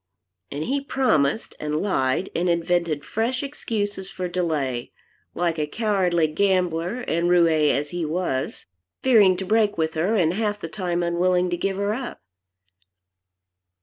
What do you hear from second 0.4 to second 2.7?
And he promised, and lied, and